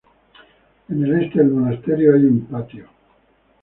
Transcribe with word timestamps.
En 0.89 1.05
el 1.05 1.21
este 1.25 1.37
del 1.43 1.51
monasterio 1.51 2.15
hay 2.15 2.25
un 2.25 2.41
patio. 2.47 2.87